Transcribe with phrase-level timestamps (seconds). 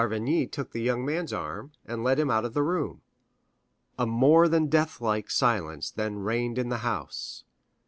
[0.01, 3.03] D'Avrigny took the young man's arm, and led him out of the room.
[3.99, 7.43] A more than deathlike silence then reigned in the house.